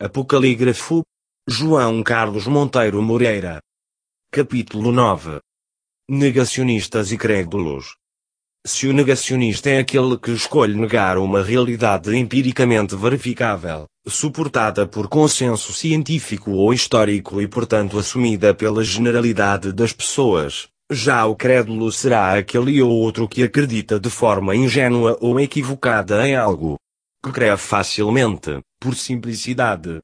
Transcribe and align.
Apocalígrafo. 0.00 1.02
João 1.48 2.04
Carlos 2.04 2.46
Monteiro 2.46 3.02
Moreira. 3.02 3.58
Capítulo 4.30 4.92
9. 4.92 5.40
Negacionistas 6.08 7.10
e 7.10 7.18
crédulos. 7.18 7.96
Se 8.64 8.86
o 8.86 8.92
negacionista 8.92 9.70
é 9.70 9.80
aquele 9.80 10.16
que 10.16 10.30
escolhe 10.30 10.76
negar 10.76 11.18
uma 11.18 11.42
realidade 11.42 12.14
empiricamente 12.14 12.94
verificável, 12.94 13.86
suportada 14.06 14.86
por 14.86 15.08
consenso 15.08 15.72
científico 15.72 16.52
ou 16.52 16.72
histórico 16.72 17.42
e 17.42 17.48
portanto 17.48 17.98
assumida 17.98 18.54
pela 18.54 18.84
generalidade 18.84 19.72
das 19.72 19.92
pessoas, 19.92 20.68
já 20.88 21.26
o 21.26 21.34
crédulo 21.34 21.90
será 21.90 22.38
aquele 22.38 22.80
ou 22.80 22.92
outro 22.92 23.26
que 23.26 23.42
acredita 23.42 23.98
de 23.98 24.10
forma 24.10 24.54
ingênua 24.54 25.18
ou 25.20 25.40
equivocada 25.40 26.24
em 26.28 26.36
algo, 26.36 26.78
que 27.22 27.32
crê 27.32 27.56
facilmente, 27.56 28.60
por 28.80 28.94
simplicidade, 28.94 30.00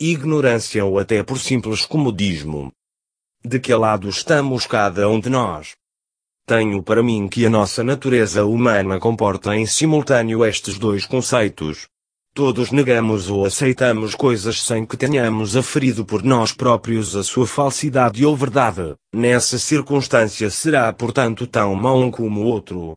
ignorância 0.00 0.84
ou 0.84 0.98
até 0.98 1.22
por 1.22 1.38
simples 1.38 1.84
comodismo. 1.84 2.72
De 3.44 3.58
que 3.60 3.74
lado 3.74 4.08
estamos 4.08 4.66
cada 4.66 5.08
um 5.08 5.20
de 5.20 5.28
nós? 5.28 5.74
Tenho 6.46 6.82
para 6.82 7.02
mim 7.02 7.28
que 7.28 7.44
a 7.44 7.50
nossa 7.50 7.84
natureza 7.84 8.44
humana 8.46 8.98
comporta 8.98 9.54
em 9.54 9.66
simultâneo 9.66 10.44
estes 10.44 10.78
dois 10.78 11.04
conceitos. 11.04 11.86
Todos 12.34 12.70
negamos 12.70 13.28
ou 13.28 13.44
aceitamos 13.44 14.14
coisas 14.14 14.62
sem 14.62 14.86
que 14.86 14.96
tenhamos 14.96 15.56
aferido 15.56 16.04
por 16.04 16.22
nós 16.22 16.52
próprios 16.52 17.16
a 17.16 17.22
sua 17.22 17.46
falsidade 17.46 18.24
ou 18.24 18.36
verdade. 18.36 18.94
Nessa 19.12 19.58
circunstância 19.58 20.48
será 20.48 20.92
portanto 20.92 21.46
tão 21.46 21.74
mau 21.74 22.00
um 22.00 22.10
como 22.10 22.40
o 22.40 22.44
outro. 22.44 22.94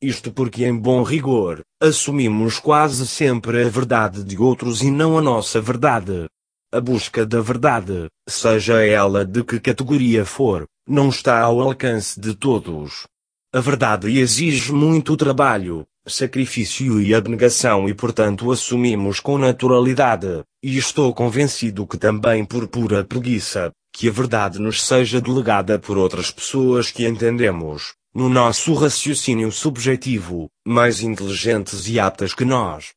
Isto 0.00 0.30
porque, 0.30 0.66
em 0.66 0.76
bom 0.76 1.02
rigor, 1.02 1.62
assumimos 1.80 2.58
quase 2.58 3.06
sempre 3.06 3.64
a 3.64 3.68
verdade 3.68 4.22
de 4.22 4.36
outros 4.36 4.82
e 4.82 4.90
não 4.90 5.16
a 5.16 5.22
nossa 5.22 5.58
verdade. 5.58 6.26
A 6.70 6.80
busca 6.80 7.24
da 7.24 7.40
verdade, 7.40 8.08
seja 8.28 8.84
ela 8.84 9.24
de 9.24 9.42
que 9.42 9.58
categoria 9.58 10.26
for, 10.26 10.66
não 10.86 11.08
está 11.08 11.40
ao 11.40 11.60
alcance 11.62 12.20
de 12.20 12.34
todos. 12.34 13.06
A 13.54 13.60
verdade 13.60 14.18
exige 14.18 14.70
muito 14.70 15.16
trabalho, 15.16 15.86
sacrifício 16.06 17.00
e 17.00 17.14
abnegação 17.14 17.88
e 17.88 17.94
portanto 17.94 18.52
assumimos 18.52 19.18
com 19.18 19.38
naturalidade, 19.38 20.42
e 20.62 20.76
estou 20.76 21.14
convencido 21.14 21.86
que 21.86 21.96
também 21.96 22.44
por 22.44 22.68
pura 22.68 23.02
preguiça, 23.02 23.72
que 23.94 24.08
a 24.08 24.12
verdade 24.12 24.58
nos 24.58 24.84
seja 24.84 25.22
delegada 25.22 25.78
por 25.78 25.96
outras 25.96 26.30
pessoas 26.30 26.90
que 26.90 27.06
entendemos, 27.06 27.94
no 28.16 28.30
nosso 28.30 28.72
raciocínio 28.72 29.52
subjetivo, 29.52 30.48
mais 30.66 31.02
inteligentes 31.02 31.86
e 31.86 32.00
aptas 32.00 32.32
que 32.32 32.46
nós. 32.46 32.92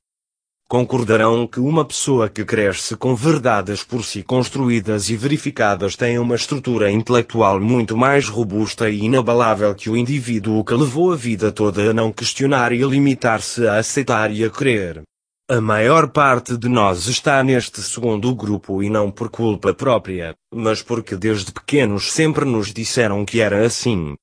Concordarão 0.70 1.46
que 1.46 1.60
uma 1.60 1.84
pessoa 1.84 2.30
que 2.30 2.46
cresce 2.46 2.96
com 2.96 3.14
verdades 3.14 3.84
por 3.84 4.06
si 4.06 4.24
construídas 4.24 5.10
e 5.10 5.18
verificadas 5.18 5.98
tem 5.98 6.18
uma 6.18 6.36
estrutura 6.36 6.90
intelectual 6.90 7.60
muito 7.60 7.98
mais 7.98 8.30
robusta 8.30 8.90
e 8.90 9.04
inabalável 9.04 9.76
que 9.76 9.90
o 9.90 9.98
indivíduo 9.98 10.64
que 10.64 10.74
levou 10.74 11.12
a 11.12 11.18
vida 11.18 11.52
toda 11.52 11.90
a 11.90 11.94
não 11.94 12.14
questionar 12.14 12.72
e 12.72 12.82
a 12.82 12.88
limitar-se 12.88 13.68
a 13.68 13.78
aceitar 13.78 14.32
e 14.32 14.46
a 14.46 14.50
crer. 14.50 15.02
A 15.50 15.60
maior 15.60 16.12
parte 16.12 16.56
de 16.56 16.70
nós 16.70 17.08
está 17.08 17.44
neste 17.44 17.82
segundo 17.82 18.34
grupo 18.34 18.82
e 18.82 18.90
não 18.90 19.12
por 19.12 19.30
culpa 19.30 19.74
própria, 19.74 20.34
mas 20.56 20.82
porque 20.82 21.18
desde 21.18 21.52
pequenos 21.52 22.14
sempre 22.14 22.46
nos 22.46 22.72
disseram 22.72 23.26
que 23.26 23.42
era 23.42 23.66
assim. 23.66 24.16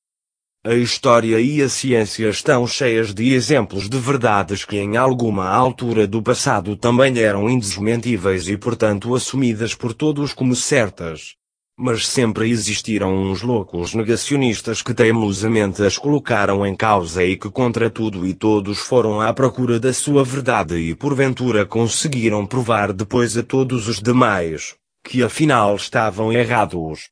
A 0.67 0.75
história 0.75 1.39
e 1.39 1.61
a 1.61 1.69
ciência 1.69 2.27
estão 2.27 2.67
cheias 2.67 3.13
de 3.13 3.33
exemplos 3.33 3.87
de 3.87 3.97
verdades 3.97 4.65
que 4.65 4.75
em 4.75 4.97
alguma 4.97 5.47
altura 5.47 6.05
do 6.05 6.21
passado 6.21 6.75
também 6.75 7.17
eram 7.19 7.49
indesmentíveis 7.49 8.49
e 8.49 8.57
portanto 8.57 9.15
assumidas 9.15 9.73
por 9.73 9.93
todos 9.93 10.33
como 10.33 10.53
certas. 10.53 11.35
Mas 11.79 12.05
sempre 12.05 12.49
existiram 12.49 13.15
uns 13.15 13.41
loucos 13.43 13.93
negacionistas 13.93 14.81
que 14.81 14.93
teimosamente 14.93 15.81
as 15.83 15.97
colocaram 15.97 16.67
em 16.67 16.75
causa 16.75 17.23
e 17.23 17.37
que 17.37 17.49
contra 17.49 17.89
tudo 17.89 18.27
e 18.27 18.33
todos 18.33 18.79
foram 18.79 19.21
à 19.21 19.31
procura 19.31 19.79
da 19.79 19.93
sua 19.93 20.21
verdade 20.21 20.75
e 20.75 20.93
porventura 20.93 21.65
conseguiram 21.65 22.45
provar 22.45 22.91
depois 22.91 23.37
a 23.37 23.41
todos 23.41 23.87
os 23.87 24.01
demais, 24.01 24.75
que 25.01 25.23
afinal 25.23 25.77
estavam 25.77 26.33
errados. 26.33 27.07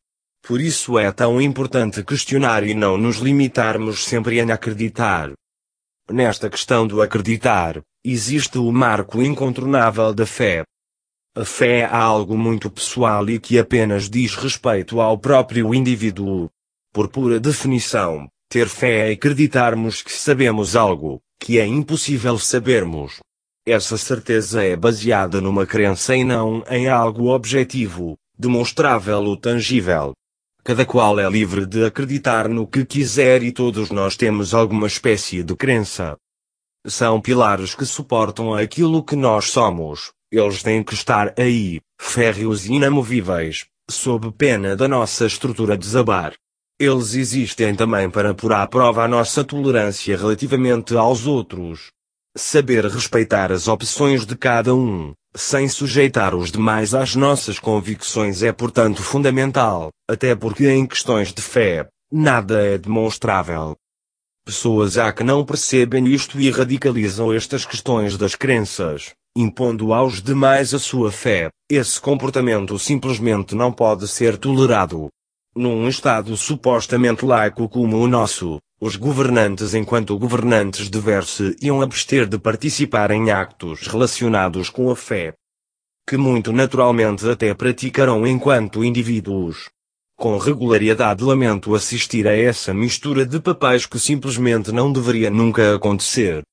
Por 0.48 0.62
isso 0.62 1.00
é 1.00 1.12
tão 1.12 1.42
importante 1.42 2.04
questionar 2.04 2.64
e 2.64 2.76
não 2.76 2.98
nos 2.98 3.18
limitarmos 3.18 4.06
sempre 4.06 4.40
em 4.40 4.52
acreditar. 4.52 5.32
Nesta 6.08 6.52
questão 6.52 6.86
do 6.86 7.02
acreditar, 7.02 7.82
existe 8.04 8.60
o 8.60 8.72
marco 8.72 9.24
incontornável 9.24 10.14
da 10.14 10.28
fé. 10.28 10.64
A 11.36 11.44
fé 11.44 11.80
é 11.80 11.86
algo 11.86 12.38
muito 12.38 12.70
pessoal 12.70 13.28
e 13.28 13.40
que 13.40 13.58
apenas 13.58 14.08
diz 14.08 14.36
respeito 14.36 15.02
ao 15.02 15.18
próprio 15.18 15.74
indivíduo. 15.74 16.48
Por 16.94 17.08
pura 17.08 17.40
definição, 17.40 18.28
ter 18.48 18.70
fé 18.70 19.10
é 19.10 19.14
acreditarmos 19.14 20.04
que 20.04 20.14
sabemos 20.14 20.76
algo, 20.76 21.20
que 21.40 21.58
é 21.58 21.66
impossível 21.66 22.38
sabermos. 22.38 23.20
Essa 23.66 23.98
certeza 23.98 24.64
é 24.64 24.76
baseada 24.76 25.42
numa 25.42 25.66
crença 25.66 26.16
e 26.16 26.24
não 26.24 26.64
em 26.70 26.88
algo 26.88 27.34
objetivo, 27.34 28.16
demonstrável 28.38 29.24
ou 29.24 29.36
tangível. 29.36 30.14
Cada 30.68 30.84
qual 30.84 31.20
é 31.20 31.30
livre 31.30 31.64
de 31.64 31.86
acreditar 31.86 32.50
no 32.50 32.66
que 32.66 32.84
quiser 32.84 33.44
e 33.44 33.52
todos 33.52 33.92
nós 33.92 34.18
temos 34.18 34.52
alguma 34.52 34.88
espécie 34.88 35.44
de 35.44 35.56
crença. 35.56 36.18
São 36.88 37.22
pilares 37.22 37.76
que 37.76 37.86
suportam 37.86 38.52
aquilo 38.52 39.04
que 39.04 39.16
nós 39.16 39.52
somos. 39.52 40.12
Eles 40.32 40.64
têm 40.64 40.84
que 40.84 40.96
estar 40.96 41.36
aí, 41.38 41.82
férreos 42.02 42.66
e 42.66 42.74
inamovíveis, 42.74 43.68
sob 43.88 44.32
pena 44.32 44.76
da 44.76 44.88
nossa 44.88 45.28
estrutura 45.28 45.78
desabar. 45.78 46.34
Eles 46.80 47.14
existem 47.14 47.76
também 47.76 48.10
para 48.10 48.34
pôr 48.34 48.54
à 48.54 48.66
prova 48.66 49.04
a 49.04 49.08
nossa 49.08 49.44
tolerância 49.44 50.18
relativamente 50.18 50.98
aos 50.98 51.28
outros. 51.28 51.92
Saber 52.36 52.86
respeitar 52.86 53.52
as 53.52 53.68
opções 53.68 54.26
de 54.26 54.36
cada 54.36 54.74
um, 54.74 55.14
sem 55.36 55.68
sujeitar 55.68 56.34
os 56.34 56.52
demais 56.52 56.94
às 56.94 57.16
nossas 57.16 57.60
convicções 57.60 58.42
é 58.42 58.52
portanto 58.52 59.04
fundamental, 59.04 59.90
até 60.10 60.34
porque 60.34 60.68
em 60.70 60.86
questões 60.88 61.34
de 61.34 61.42
fé, 61.42 61.88
nada 62.12 62.62
é 62.66 62.78
demonstrável. 62.78 63.76
Pessoas 64.46 64.98
há 64.98 65.12
que 65.12 65.24
não 65.24 65.44
percebem 65.44 66.08
isto 66.08 66.40
e 66.40 66.50
radicalizam 66.50 67.34
estas 67.34 67.66
questões 67.66 68.16
das 68.16 68.36
crenças, 68.36 69.12
impondo 69.36 69.92
aos 69.92 70.22
demais 70.22 70.74
a 70.74 70.80
sua 70.80 71.12
fé. 71.12 71.50
Esse 71.70 72.00
comportamento 72.00 72.78
simplesmente 72.80 73.56
não 73.56 73.72
pode 73.72 74.08
ser 74.08 74.38
tolerado. 74.38 75.10
Num 75.56 75.88
Estado 75.88 76.38
supostamente 76.38 77.26
laico 77.26 77.68
como 77.68 77.98
o 77.98 78.08
nosso, 78.08 78.60
os 78.86 78.98
governantes 78.98 79.74
enquanto 79.74 80.16
governantes 80.16 80.92
dever-se 80.92 81.56
iam 81.60 81.82
abster 81.82 82.28
de 82.28 82.38
participar 82.38 83.10
em 83.10 83.32
actos 83.32 83.88
relacionados 83.88 84.70
com 84.70 84.92
a 84.92 84.96
fé. 84.96 85.34
Que 86.08 86.18
muito 86.18 86.54
naturalmente 86.54 87.28
até 87.28 87.52
praticarão 87.56 88.28
enquanto 88.28 88.86
indivíduos. 88.86 89.72
Com 90.16 90.38
regularidade 90.38 91.24
lamento 91.24 91.74
assistir 91.74 92.28
a 92.28 92.38
essa 92.38 92.76
mistura 92.76 93.26
de 93.26 93.40
papéis 93.40 93.88
que 93.88 93.98
simplesmente 93.98 94.72
não 94.72 94.94
deveria 94.94 95.32
nunca 95.32 95.74
acontecer. 95.74 96.44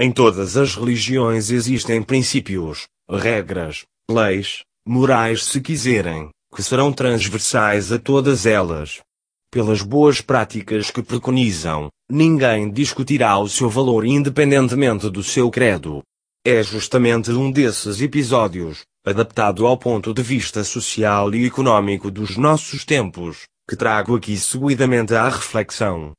Em 0.00 0.10
todas 0.10 0.56
as 0.56 0.74
religiões 0.74 1.50
existem 1.50 2.02
princípios, 2.02 2.86
regras, 3.10 3.84
leis, 4.10 4.62
morais 4.86 5.44
se 5.44 5.60
quiserem, 5.60 6.30
que 6.56 6.62
serão 6.62 6.94
transversais 6.94 7.92
a 7.92 7.98
todas 7.98 8.46
elas 8.46 9.02
pelas 9.50 9.82
boas 9.82 10.20
práticas 10.20 10.90
que 10.90 11.02
preconizam, 11.02 11.88
ninguém 12.10 12.70
discutirá 12.70 13.38
o 13.38 13.48
seu 13.48 13.68
valor 13.68 14.04
independentemente 14.04 15.08
do 15.10 15.22
seu 15.22 15.50
credo. 15.50 16.02
É 16.44 16.62
justamente 16.62 17.30
um 17.30 17.50
desses 17.50 18.00
episódios, 18.00 18.84
adaptado 19.04 19.66
ao 19.66 19.76
ponto 19.76 20.14
de 20.14 20.22
vista 20.22 20.62
social 20.64 21.34
e 21.34 21.46
econômico 21.46 22.10
dos 22.10 22.36
nossos 22.36 22.84
tempos, 22.84 23.42
que 23.68 23.76
trago 23.76 24.16
aqui 24.16 24.36
seguidamente 24.36 25.14
à 25.14 25.28
reflexão. 25.28 26.12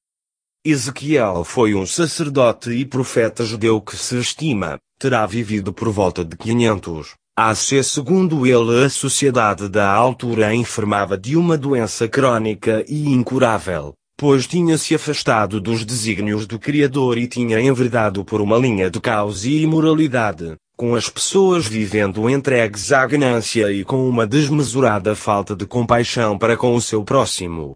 Ezequiel 0.66 1.44
foi 1.44 1.74
um 1.74 1.86
sacerdote 1.86 2.70
e 2.72 2.86
profeta 2.86 3.46
judeu 3.46 3.80
que 3.80 3.96
se 3.96 4.20
estima, 4.20 4.78
terá 5.00 5.26
vivido 5.26 5.72
por 5.72 5.90
volta 5.90 6.26
de 6.26 6.36
500, 6.36 7.16
AC 7.42 7.82
segundo 7.86 8.46
ele 8.46 8.84
a 8.84 8.90
sociedade 8.90 9.70
da 9.70 9.90
altura 9.90 10.54
enfermava 10.54 11.18
de 11.18 11.38
uma 11.38 11.58
doença 11.58 12.06
crônica 12.06 12.84
e 12.86 13.08
incurável, 13.08 13.94
pois 14.18 14.46
tinha-se 14.46 14.94
afastado 14.94 15.62
dos 15.62 15.86
desígnios 15.86 16.46
do 16.46 16.60
Criador 16.60 17.18
e 17.18 17.28
tinha 17.28 17.62
enverdado 17.62 18.26
por 18.26 18.42
uma 18.42 18.58
linha 18.58 18.92
de 18.92 19.00
caos 19.00 19.46
e 19.46 19.62
imoralidade, 19.62 20.58
com 20.76 20.96
as 20.96 21.08
pessoas 21.08 21.66
vivendo 21.66 22.30
entregues 22.30 22.92
à 22.92 23.08
ganância 23.08 23.72
e 23.72 23.86
com 23.86 24.10
uma 24.10 24.28
desmesurada 24.28 25.16
falta 25.16 25.56
de 25.56 25.66
compaixão 25.66 26.38
para 26.38 26.58
com 26.58 26.76
o 26.76 26.82
seu 26.82 27.06
próximo. 27.06 27.74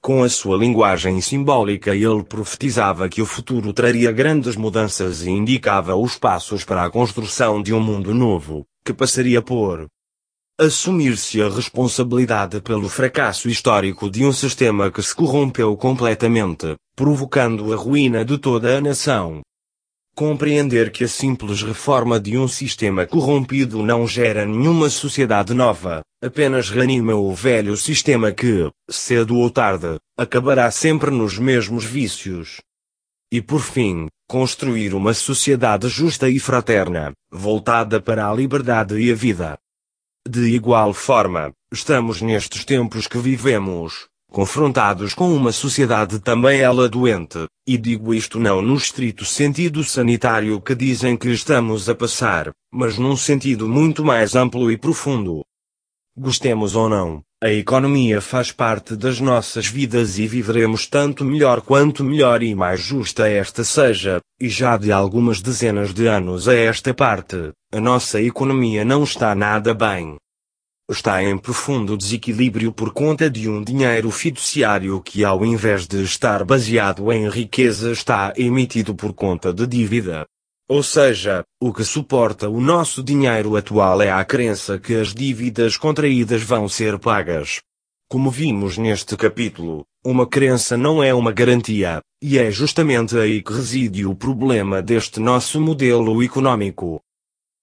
Com 0.00 0.22
a 0.22 0.28
sua 0.28 0.56
linguagem 0.56 1.20
simbólica 1.20 1.96
ele 1.96 2.22
profetizava 2.22 3.08
que 3.08 3.20
o 3.20 3.26
futuro 3.26 3.72
traria 3.72 4.12
grandes 4.12 4.54
mudanças 4.54 5.24
e 5.24 5.30
indicava 5.30 5.96
os 5.96 6.16
passos 6.16 6.62
para 6.62 6.84
a 6.84 6.90
construção 6.90 7.60
de 7.60 7.74
um 7.74 7.80
mundo 7.80 8.14
novo, 8.14 8.64
que 8.84 8.92
passaria 8.92 9.40
por 9.40 9.86
assumir-se 10.60 11.42
a 11.42 11.48
responsabilidade 11.48 12.60
pelo 12.60 12.88
fracasso 12.88 13.48
histórico 13.48 14.08
de 14.08 14.24
um 14.24 14.32
sistema 14.32 14.90
que 14.90 15.02
se 15.02 15.14
corrompeu 15.14 15.76
completamente, 15.76 16.76
provocando 16.94 17.72
a 17.72 17.76
ruína 17.76 18.24
de 18.24 18.38
toda 18.38 18.76
a 18.76 18.80
nação. 18.80 19.40
Compreender 20.14 20.92
que 20.92 21.02
a 21.02 21.08
simples 21.08 21.60
reforma 21.62 22.20
de 22.20 22.38
um 22.38 22.46
sistema 22.46 23.04
corrompido 23.04 23.82
não 23.82 24.06
gera 24.06 24.46
nenhuma 24.46 24.88
sociedade 24.88 25.52
nova, 25.52 26.02
apenas 26.22 26.70
reanima 26.70 27.16
o 27.16 27.34
velho 27.34 27.76
sistema 27.76 28.30
que, 28.30 28.70
cedo 28.88 29.36
ou 29.36 29.50
tarde, 29.50 29.98
acabará 30.16 30.70
sempre 30.70 31.10
nos 31.10 31.36
mesmos 31.36 31.84
vícios. 31.84 32.60
E 33.32 33.42
por 33.42 33.60
fim, 33.60 34.06
construir 34.28 34.94
uma 34.94 35.12
sociedade 35.14 35.88
justa 35.88 36.28
e 36.28 36.38
fraterna, 36.38 37.12
voltada 37.30 38.00
para 38.00 38.28
a 38.28 38.34
liberdade 38.34 38.98
e 38.98 39.12
a 39.12 39.14
vida. 39.14 39.58
De 40.26 40.48
igual 40.54 40.94
forma, 40.94 41.52
estamos 41.72 42.22
nestes 42.22 42.64
tempos 42.64 43.06
que 43.06 43.18
vivemos, 43.18 44.06
confrontados 44.30 45.14
com 45.14 45.32
uma 45.32 45.52
sociedade 45.52 46.18
também 46.18 46.60
ela 46.60 46.88
doente, 46.88 47.46
e 47.68 47.76
digo 47.76 48.14
isto 48.14 48.40
não 48.40 48.62
no 48.62 48.74
estrito 48.74 49.24
sentido 49.24 49.84
sanitário 49.84 50.60
que 50.60 50.74
dizem 50.74 51.16
que 51.16 51.28
estamos 51.28 51.88
a 51.88 51.94
passar, 51.94 52.50
mas 52.72 52.98
num 52.98 53.16
sentido 53.16 53.68
muito 53.68 54.04
mais 54.04 54.34
amplo 54.34 54.72
e 54.72 54.78
profundo. 54.78 55.44
Gostemos 56.16 56.74
ou 56.74 56.88
não, 56.88 57.22
a 57.44 57.52
economia 57.52 58.22
faz 58.22 58.50
parte 58.50 58.96
das 58.96 59.20
nossas 59.20 59.66
vidas 59.66 60.18
e 60.18 60.26
viveremos 60.26 60.86
tanto 60.86 61.26
melhor 61.26 61.60
quanto 61.60 62.02
melhor 62.02 62.42
e 62.42 62.54
mais 62.54 62.80
justa 62.80 63.28
esta 63.28 63.62
seja, 63.62 64.18
e 64.40 64.48
já 64.48 64.78
de 64.78 64.90
algumas 64.90 65.42
dezenas 65.42 65.92
de 65.92 66.06
anos 66.06 66.48
a 66.48 66.54
esta 66.54 66.94
parte, 66.94 67.50
a 67.70 67.78
nossa 67.78 68.18
economia 68.18 68.82
não 68.82 69.04
está 69.04 69.34
nada 69.34 69.74
bem 69.74 70.16
está 70.90 71.22
em 71.22 71.36
profundo 71.38 71.96
desequilíbrio 71.96 72.70
por 72.70 72.92
conta 72.92 73.30
de 73.30 73.48
um 73.48 73.62
dinheiro 73.62 74.10
fiduciário 74.10 75.00
que, 75.00 75.24
ao 75.24 75.44
invés 75.44 75.86
de 75.86 76.02
estar 76.02 76.44
baseado 76.44 77.10
em 77.10 77.28
riqueza, 77.28 77.90
está 77.90 78.34
emitido 78.36 78.94
por 78.94 79.14
conta 79.14 79.52
de 79.52 79.66
dívida. 79.66 80.26
Ou 80.74 80.82
seja, 80.82 81.44
o 81.62 81.72
que 81.72 81.84
suporta 81.84 82.48
o 82.48 82.60
nosso 82.60 83.00
dinheiro 83.00 83.54
atual 83.54 84.02
é 84.02 84.10
a 84.10 84.24
crença 84.24 84.76
que 84.76 84.92
as 84.96 85.14
dívidas 85.14 85.76
contraídas 85.76 86.42
vão 86.42 86.68
ser 86.68 86.98
pagas. 86.98 87.60
Como 88.10 88.28
vimos 88.28 88.76
neste 88.76 89.16
capítulo, 89.16 89.84
uma 90.04 90.26
crença 90.26 90.76
não 90.76 91.00
é 91.00 91.14
uma 91.14 91.30
garantia, 91.30 92.00
e 92.20 92.38
é 92.38 92.50
justamente 92.50 93.16
aí 93.16 93.40
que 93.40 93.52
reside 93.52 94.04
o 94.04 94.16
problema 94.16 94.82
deste 94.82 95.20
nosso 95.20 95.60
modelo 95.60 96.20
econômico. 96.20 97.00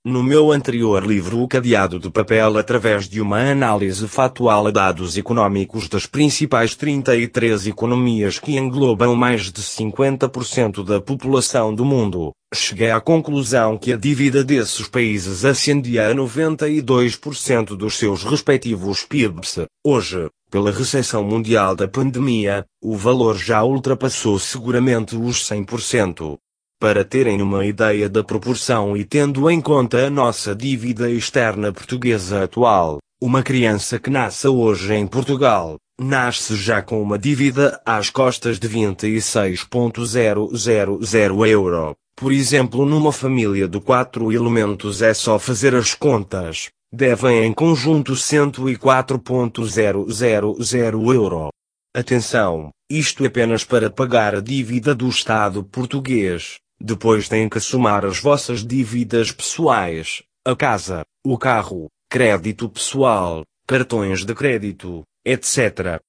No 0.03 0.23
meu 0.23 0.51
anterior 0.51 1.05
livro 1.05 1.43
O 1.43 1.47
Cadeado 1.47 1.99
de 1.99 2.09
Papel 2.09 2.57
através 2.57 3.07
de 3.07 3.21
uma 3.21 3.51
análise 3.51 4.07
factual 4.07 4.65
a 4.65 4.71
dados 4.71 5.15
econômicos 5.15 5.87
das 5.87 6.07
principais 6.07 6.73
33 6.73 7.67
economias 7.67 8.39
que 8.39 8.57
englobam 8.57 9.15
mais 9.15 9.51
de 9.51 9.61
50% 9.61 10.83
da 10.83 10.99
população 10.99 11.71
do 11.75 11.85
mundo, 11.85 12.31
cheguei 12.51 12.89
à 12.89 12.99
conclusão 12.99 13.77
que 13.77 13.93
a 13.93 13.95
dívida 13.95 14.43
desses 14.43 14.87
países 14.87 15.45
ascendia 15.45 16.07
a 16.07 16.15
92% 16.15 17.77
dos 17.77 17.95
seus 17.95 18.23
respectivos 18.23 19.03
PIBs. 19.03 19.59
Hoje, 19.85 20.27
pela 20.49 20.71
recessão 20.71 21.23
mundial 21.23 21.75
da 21.75 21.87
pandemia, 21.87 22.65
o 22.83 22.97
valor 22.97 23.37
já 23.37 23.63
ultrapassou 23.63 24.39
seguramente 24.39 25.15
os 25.15 25.47
100%. 25.47 26.39
Para 26.81 27.05
terem 27.05 27.41
uma 27.43 27.63
ideia 27.63 28.09
da 28.09 28.23
proporção 28.23 28.97
e 28.97 29.05
tendo 29.05 29.47
em 29.51 29.61
conta 29.61 30.07
a 30.07 30.09
nossa 30.09 30.55
dívida 30.55 31.11
externa 31.11 31.71
portuguesa 31.71 32.43
atual, 32.43 32.97
uma 33.21 33.43
criança 33.43 33.99
que 33.99 34.09
nasce 34.09 34.47
hoje 34.47 34.95
em 34.95 35.05
Portugal, 35.05 35.75
nasce 35.99 36.55
já 36.55 36.81
com 36.81 36.99
uma 36.99 37.19
dívida 37.19 37.79
às 37.85 38.09
costas 38.09 38.57
de 38.57 38.67
26.000 38.67 41.47
euro. 41.47 41.95
Por 42.15 42.31
exemplo, 42.31 42.83
numa 42.83 43.11
família 43.11 43.67
de 43.67 43.79
quatro 43.79 44.31
elementos 44.31 45.03
é 45.03 45.13
só 45.13 45.37
fazer 45.37 45.75
as 45.75 45.93
contas, 45.93 46.69
devem 46.91 47.43
em 47.43 47.53
conjunto 47.53 48.13
104.000 48.13 51.13
euro. 51.13 51.49
Atenção, 51.93 52.71
isto 52.89 53.23
é 53.23 53.27
apenas 53.27 53.63
para 53.63 53.87
pagar 53.89 54.33
a 54.33 54.41
dívida 54.41 54.95
do 54.95 55.07
Estado 55.07 55.63
português. 55.63 56.60
Depois 56.83 57.29
têm 57.29 57.47
que 57.47 57.59
somar 57.59 58.03
as 58.03 58.19
vossas 58.19 58.65
dívidas 58.65 59.31
pessoais, 59.31 60.23
a 60.43 60.55
casa, 60.55 61.05
o 61.23 61.37
carro, 61.37 61.87
crédito 62.09 62.67
pessoal, 62.67 63.43
cartões 63.67 64.25
de 64.25 64.33
crédito, 64.33 65.03
etc. 65.23 66.01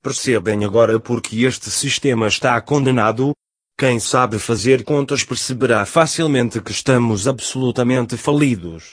Percebem 0.00 0.64
agora 0.64 1.00
porque 1.00 1.44
este 1.44 1.68
sistema 1.68 2.28
está 2.28 2.60
condenado? 2.60 3.32
Quem 3.76 3.98
sabe 3.98 4.38
fazer 4.38 4.84
contas 4.84 5.24
perceberá 5.24 5.84
facilmente 5.84 6.60
que 6.60 6.70
estamos 6.70 7.26
absolutamente 7.26 8.16
falidos. 8.16 8.92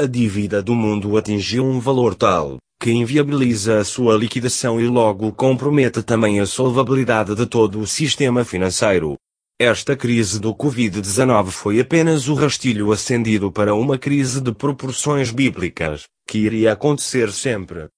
A 0.00 0.06
dívida 0.06 0.62
do 0.62 0.74
mundo 0.74 1.18
atingiu 1.18 1.62
um 1.62 1.78
valor 1.78 2.14
tal, 2.14 2.56
que 2.80 2.90
inviabiliza 2.90 3.80
a 3.80 3.84
sua 3.84 4.16
liquidação 4.16 4.80
e 4.80 4.86
logo 4.86 5.30
compromete 5.30 6.02
também 6.02 6.40
a 6.40 6.46
solvabilidade 6.46 7.34
de 7.34 7.44
todo 7.44 7.80
o 7.80 7.86
sistema 7.86 8.46
financeiro. 8.46 9.18
Esta 9.60 9.96
crise 9.96 10.38
do 10.38 10.54
Covid-19 10.54 11.50
foi 11.50 11.80
apenas 11.80 12.28
o 12.28 12.34
rastilho 12.34 12.92
acendido 12.92 13.50
para 13.50 13.74
uma 13.74 13.98
crise 13.98 14.40
de 14.40 14.52
proporções 14.52 15.32
bíblicas, 15.32 16.04
que 16.28 16.38
iria 16.38 16.74
acontecer 16.74 17.32
sempre. 17.32 17.88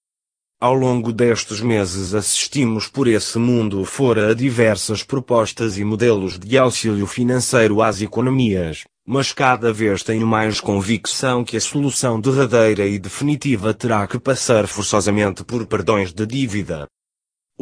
Ao 0.59 0.73
longo 0.73 1.13
destes 1.13 1.61
meses 1.61 2.15
assistimos 2.15 2.87
por 2.87 3.07
esse 3.07 3.37
mundo 3.37 3.85
fora 3.85 4.31
a 4.31 4.33
diversas 4.33 5.03
propostas 5.03 5.77
e 5.77 5.83
modelos 5.83 6.39
de 6.39 6.57
auxílio 6.57 7.05
financeiro 7.05 7.79
às 7.79 8.01
economias, 8.01 8.83
mas 9.05 9.31
cada 9.31 9.71
vez 9.71 10.01
tenho 10.01 10.25
mais 10.25 10.59
convicção 10.59 11.43
que 11.43 11.57
a 11.57 11.61
solução 11.61 12.19
derradeira 12.19 12.87
e 12.87 12.97
definitiva 12.97 13.71
terá 13.71 14.07
que 14.07 14.17
passar 14.17 14.65
forçosamente 14.65 15.43
por 15.43 15.67
perdões 15.67 16.11
de 16.11 16.25
dívida, 16.25 16.87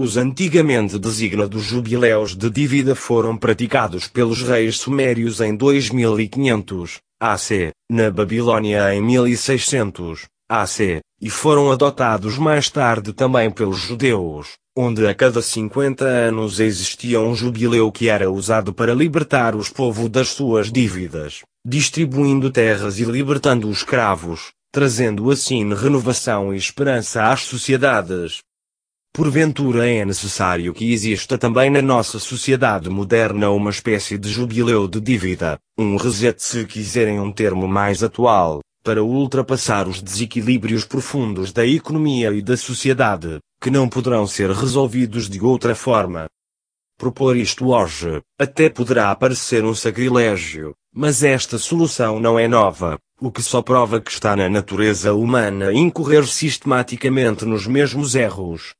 os 0.01 0.15
antigamente 0.15 0.97
designados 0.97 1.61
jubileus 1.61 2.33
de 2.33 2.49
dívida 2.49 2.95
foram 2.95 3.35
praticados 3.35 4.07
pelos 4.07 4.41
reis 4.41 4.77
sumérios 4.77 5.41
em 5.41 5.53
2500 5.53 6.99
AC, 7.21 7.71
na 7.91 8.09
Babilônia 8.09 8.95
em 8.95 9.01
1600 9.01 10.21
AC, 10.49 11.01
e 11.21 11.29
foram 11.29 11.69
adotados 11.69 12.37
mais 12.37 12.69
tarde 12.69 13.11
também 13.11 13.51
pelos 13.51 13.77
judeus, 13.77 14.53
onde 14.73 15.05
a 15.05 15.13
cada 15.13 15.41
50 15.41 16.05
anos 16.05 16.61
existia 16.61 17.19
um 17.19 17.35
jubileu 17.35 17.91
que 17.91 18.07
era 18.07 18.31
usado 18.31 18.73
para 18.73 18.93
libertar 18.93 19.53
os 19.53 19.69
povos 19.69 20.09
das 20.09 20.29
suas 20.29 20.71
dívidas, 20.71 21.41
distribuindo 21.67 22.49
terras 22.49 22.99
e 22.99 23.03
libertando 23.03 23.67
os 23.67 23.79
escravos, 23.79 24.53
trazendo 24.71 25.29
assim 25.29 25.73
renovação 25.73 26.53
e 26.53 26.57
esperança 26.57 27.29
às 27.29 27.41
sociedades. 27.41 28.39
Porventura 29.11 29.89
é 29.89 30.05
necessário 30.05 30.73
que 30.73 30.93
exista 30.93 31.37
também 31.37 31.69
na 31.69 31.81
nossa 31.81 32.19
sociedade 32.19 32.89
moderna 32.89 33.49
uma 33.49 33.71
espécie 33.71 34.17
de 34.17 34.29
jubileu 34.29 34.87
de 34.87 35.01
dívida, 35.01 35.59
um 35.77 35.97
reset 35.97 36.41
se 36.41 36.65
quiserem 36.65 37.19
um 37.19 37.31
termo 37.31 37.67
mais 37.67 38.03
atual, 38.03 38.61
para 38.83 39.03
ultrapassar 39.03 39.87
os 39.87 40.01
desequilíbrios 40.01 40.85
profundos 40.85 41.51
da 41.51 41.65
economia 41.65 42.31
e 42.31 42.41
da 42.41 42.55
sociedade, 42.55 43.39
que 43.59 43.69
não 43.69 43.89
poderão 43.89 44.25
ser 44.25 44.51
resolvidos 44.51 45.27
de 45.27 45.43
outra 45.43 45.75
forma. 45.75 46.27
Propor 46.97 47.35
isto 47.35 47.69
hoje, 47.69 48.21
até 48.37 48.69
poderá 48.69 49.13
parecer 49.15 49.65
um 49.65 49.73
sacrilégio, 49.73 50.73
mas 50.93 51.23
esta 51.23 51.57
solução 51.57 52.19
não 52.19 52.37
é 52.37 52.47
nova, 52.47 52.97
o 53.19 53.31
que 53.31 53.41
só 53.41 53.61
prova 53.61 53.99
que 53.99 54.11
está 54.11 54.35
na 54.35 54.47
natureza 54.47 55.13
humana 55.13 55.73
incorrer 55.73 56.25
sistematicamente 56.27 57.43
nos 57.43 57.65
mesmos 57.67 58.15
erros. 58.15 58.73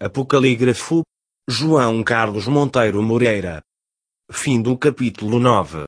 Apocalígrafo 0.00 1.02
João 1.48 2.02
Carlos 2.02 2.48
Monteiro 2.48 3.00
Moreira. 3.00 3.62
Fim 4.28 4.60
do 4.60 4.76
capítulo 4.76 5.38
9. 5.38 5.84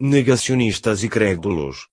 Negacionistas 0.00 1.04
e 1.04 1.08
crédulos. 1.08 1.86